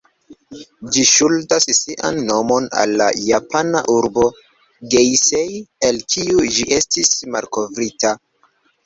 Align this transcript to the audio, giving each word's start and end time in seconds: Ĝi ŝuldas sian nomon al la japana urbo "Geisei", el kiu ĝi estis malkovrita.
Ĝi 0.93 1.01
ŝuldas 1.09 1.67
sian 1.79 2.15
nomon 2.29 2.69
al 2.83 2.93
la 3.01 3.09
japana 3.23 3.83
urbo 3.97 4.23
"Geisei", 4.95 5.61
el 5.91 6.01
kiu 6.15 6.41
ĝi 6.57 6.67
estis 6.79 7.13
malkovrita. 7.37 8.15